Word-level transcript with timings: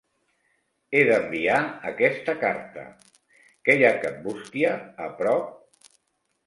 He 0.93 1.01
d'enviar 1.09 1.59
aquesta 1.91 2.35
carta. 2.45 2.87
Que 3.69 3.77
hi 3.79 3.87
ha 3.87 3.93
cap 4.07 4.19
bústia 4.29 4.75
a 5.09 5.13
prop? 5.23 5.93